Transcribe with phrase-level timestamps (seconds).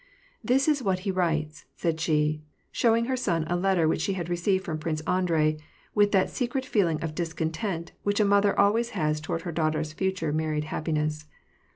[0.51, 4.29] "This is what he writes,'^ said she, showing her son a letter which she had
[4.29, 5.59] received from Prince Andrei,
[5.93, 10.33] with that secret feeling of discontent which a mother always has toward her daughter's future
[10.33, 11.27] married happiness.